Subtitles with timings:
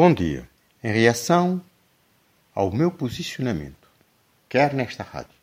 [0.00, 0.48] Bom dia.
[0.80, 1.60] Em reação
[2.54, 3.90] ao meu posicionamento,
[4.48, 5.34] quer nesta rádio,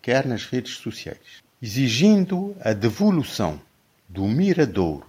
[0.00, 3.60] quer nas redes sociais, exigindo a devolução
[4.08, 5.04] do miradouro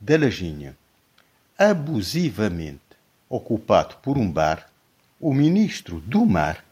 [0.00, 0.74] da Lajinha
[1.58, 2.80] abusivamente
[3.28, 4.66] ocupado por um bar,
[5.20, 6.64] o ministro do Mar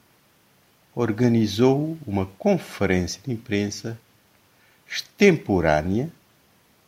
[0.95, 4.01] organizou uma conferência de imprensa
[4.91, 6.11] extemporânea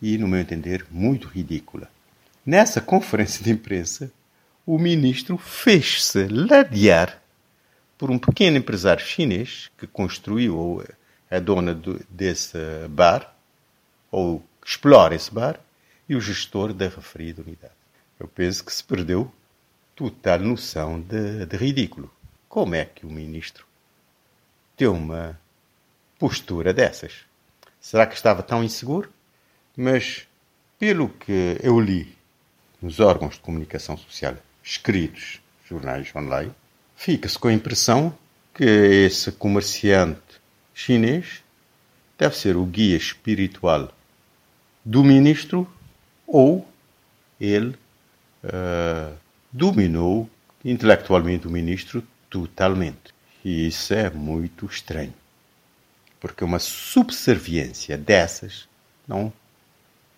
[0.01, 1.91] e, no meu entender, muito ridícula.
[2.47, 4.11] Nessa conferência de imprensa,
[4.67, 7.21] o ministro fez-se ladear
[7.97, 10.85] por um pequeno empresário chinês que construiu ou
[11.31, 12.59] é dona desse
[12.89, 13.35] bar,
[14.11, 15.61] ou explora esse bar,
[16.09, 17.73] e o gestor da referida unidade.
[18.19, 19.33] Eu penso que se perdeu
[19.95, 22.11] total noção de, de ridículo.
[22.49, 23.65] Como é que o ministro
[24.77, 25.39] tem uma
[26.19, 27.25] postura dessas?
[27.81, 29.09] Será que estava tão inseguro?
[29.77, 30.27] Mas,
[30.79, 32.17] pelo que eu li
[32.83, 34.35] nos órgãos de comunicação social
[34.71, 36.53] escritos, jornais online,
[36.95, 38.17] fica-se com a impressão
[38.55, 40.21] que esse comerciante
[40.73, 41.43] chinês
[42.17, 43.93] deve ser o guia espiritual
[44.85, 45.69] do ministro
[46.25, 46.69] ou
[47.41, 47.77] ele
[48.45, 49.17] uh,
[49.51, 50.31] dominou
[50.65, 53.13] intelectualmente o ministro totalmente.
[53.45, 55.15] E isso é muito estranho.
[56.21, 58.69] Porque uma subserviência dessas
[59.09, 59.33] não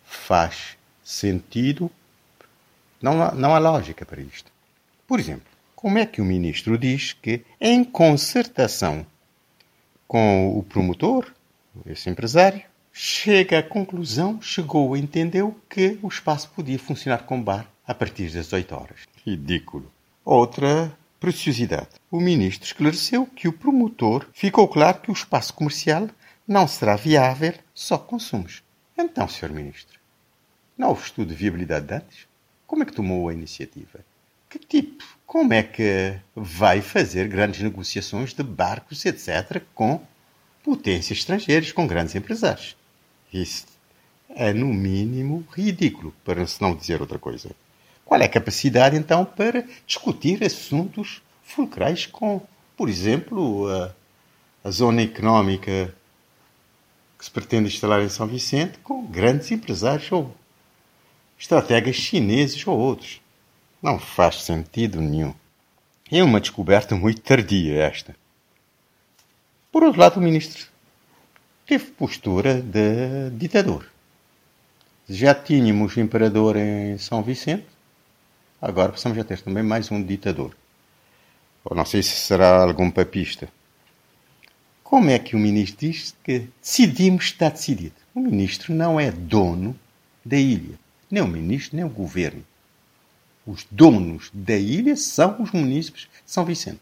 [0.05, 1.91] faz sentido
[3.03, 4.51] não há, não há lógica para isto.
[5.07, 9.05] Por exemplo, como é que o ministro diz que, em concertação
[10.07, 11.33] com o promotor,
[11.87, 17.95] esse empresário, chega à conclusão, chegou, entendeu que o espaço podia funcionar como bar a
[17.95, 19.01] partir das 8 horas.
[19.27, 19.91] Ridículo.
[20.25, 21.89] Outra preciosidade.
[22.11, 26.09] O ministro esclareceu que o promotor ficou claro que o espaço comercial
[26.47, 28.63] não será viável só consumos.
[28.99, 29.51] Então, Sr.
[29.51, 29.99] Ministro,
[30.77, 32.32] não houve estudo de viabilidade de antes?
[32.73, 34.01] Como é que tomou a iniciativa?
[34.49, 35.05] Que tipo?
[35.27, 40.01] Como é que vai fazer grandes negociações de barcos, etc., com
[40.65, 42.75] potências estrangeiras, com grandes empresários?
[43.31, 43.67] Isso
[44.31, 47.51] é, no mínimo, ridículo, para se não dizer outra coisa.
[48.07, 52.41] Qual é a capacidade, então, para discutir assuntos fulcrais com,
[52.75, 53.95] por exemplo, a,
[54.67, 55.95] a zona económica
[57.19, 60.35] que se pretende instalar em São Vicente com grandes empresários ou
[61.43, 63.21] estrategas chineses ou outros.
[63.83, 65.35] Não faz sentido nenhum.
[66.09, 68.15] É uma descoberta muito tardia esta.
[69.73, 70.69] Por outro lado, o ministro
[71.67, 73.91] teve postura de ditador.
[75.09, 77.67] Já tínhamos imperador em São Vicente,
[78.61, 80.55] agora precisamos já ter também mais um ditador.
[81.65, 83.49] Ou não sei se será algum papista.
[84.85, 87.97] Como é que o ministro diz que decidimos, está decidido?
[88.15, 89.77] O ministro não é dono
[90.25, 90.81] da ilha
[91.13, 92.43] nem o ministro, nem o governo.
[93.47, 96.81] Os donos da ilha são os munícipes de São Vicente.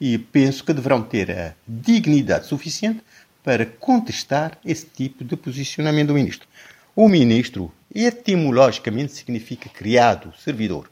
[0.00, 3.02] E penso que deverão ter a dignidade suficiente
[3.42, 6.48] para contestar esse tipo de posicionamento do ministro.
[6.96, 10.90] O ministro, etimologicamente, significa criado, servidor.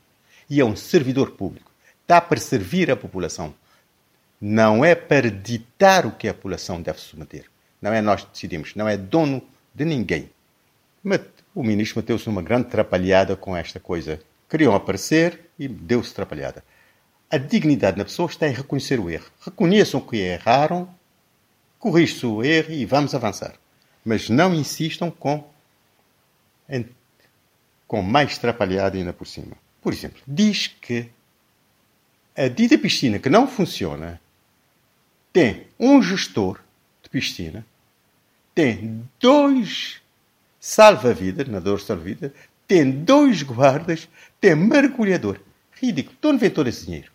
[0.51, 1.73] E é um servidor público.
[2.03, 3.55] Está para servir a população.
[4.39, 7.47] Não é para ditar o que a população deve submeter.
[7.81, 8.75] Não é nós que decidimos.
[8.75, 9.43] Não é dono
[9.75, 10.29] de ninguém.
[11.03, 11.21] Mas
[11.55, 14.21] o ministro meteu-se numa grande trapalhada com esta coisa.
[14.49, 16.65] Queriam aparecer e deu-se trapalhada.
[17.31, 19.31] A dignidade na pessoa está em reconhecer o erro.
[19.41, 20.89] Reconheçam que erraram,
[21.79, 23.55] corrige-se o erro e vamos avançar.
[24.05, 25.45] Mas não insistam com,
[27.87, 29.57] com mais trapalhada ainda por cima.
[29.81, 31.09] Por exemplo, diz que
[32.37, 34.21] a dita piscina que não funciona
[35.33, 36.61] tem um gestor
[37.03, 37.65] de piscina,
[38.55, 40.02] tem dois
[40.63, 42.31] salva-vidas, nadador salva-vidas,
[42.69, 44.09] tem dois guardas,
[44.41, 45.41] tem mergulhador.
[45.73, 46.17] Ridículo.
[46.21, 47.11] De onde vem todo esse dinheiro?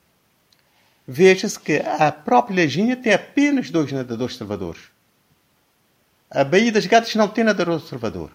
[1.07, 4.81] Veja-se que a própria Legínia tem apenas dois nadadores salvadores.
[6.29, 8.31] A Baía das Gatas não tem nadador salvador.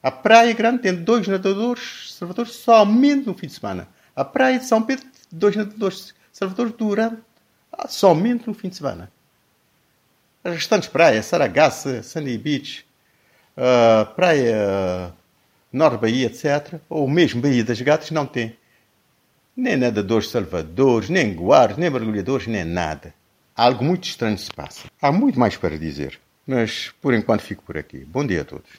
[0.00, 3.88] A Praia Grande tem dois nadadores salvadores somente no fim de semana.
[4.14, 7.20] A Praia de São Pedro, dois nadadores salvadores durante
[7.88, 9.10] somente no fim de semana.
[10.44, 12.86] As restantes praias, Saragaça, Sandy Beach,
[13.56, 15.12] uh, praia
[15.72, 18.56] Norte Bahia, etc., ou mesmo Bahia das Gatas, não tem
[19.56, 23.14] nem nadadores salvadores, nem guardas, nem mergulhadores, nem nada.
[23.54, 24.88] Algo muito estranho se passa.
[25.00, 27.98] Há muito mais para dizer, mas por enquanto fico por aqui.
[27.98, 28.70] Bom dia a todos.